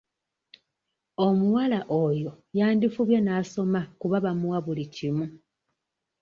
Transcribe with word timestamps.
Omuwala 1.27 1.79
oyo 2.05 2.31
yandifubye 2.57 3.17
n'asoma 3.21 3.81
kuba 3.99 4.17
bamuwa 4.25 4.59
buli 4.65 4.85
kimu. 4.95 5.25